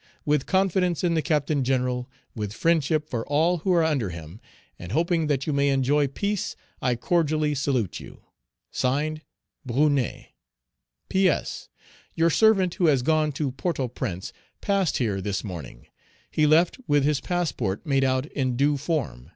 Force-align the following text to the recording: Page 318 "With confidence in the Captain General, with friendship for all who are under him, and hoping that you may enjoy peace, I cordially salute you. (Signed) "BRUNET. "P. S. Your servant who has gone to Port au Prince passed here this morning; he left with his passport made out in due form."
Page 0.00 0.12
318 0.42 0.46
"With 0.46 0.46
confidence 0.46 1.02
in 1.02 1.14
the 1.14 1.22
Captain 1.22 1.64
General, 1.64 2.08
with 2.32 2.52
friendship 2.52 3.10
for 3.10 3.26
all 3.26 3.56
who 3.58 3.72
are 3.72 3.82
under 3.82 4.10
him, 4.10 4.40
and 4.78 4.92
hoping 4.92 5.26
that 5.26 5.44
you 5.48 5.52
may 5.52 5.70
enjoy 5.70 6.06
peace, 6.06 6.54
I 6.80 6.94
cordially 6.94 7.52
salute 7.56 7.98
you. 7.98 8.22
(Signed) 8.70 9.22
"BRUNET. 9.66 10.26
"P. 11.08 11.28
S. 11.28 11.68
Your 12.14 12.30
servant 12.30 12.74
who 12.74 12.86
has 12.86 13.02
gone 13.02 13.32
to 13.32 13.50
Port 13.50 13.80
au 13.80 13.88
Prince 13.88 14.32
passed 14.60 14.98
here 14.98 15.20
this 15.20 15.42
morning; 15.42 15.88
he 16.30 16.46
left 16.46 16.78
with 16.86 17.02
his 17.02 17.20
passport 17.20 17.84
made 17.84 18.04
out 18.04 18.26
in 18.26 18.56
due 18.56 18.76
form." 18.76 19.32